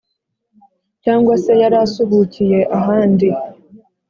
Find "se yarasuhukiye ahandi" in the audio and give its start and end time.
1.43-3.27